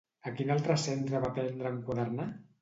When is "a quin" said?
0.29-0.53